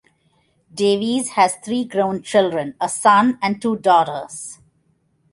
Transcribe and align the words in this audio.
Davies 0.73 1.29
has 1.33 1.57
three 1.57 1.85
grown 1.85 2.23
children, 2.23 2.73
a 2.81 2.89
son 2.89 3.37
and 3.39 3.61
two 3.61 3.75
daughters. 3.75 4.57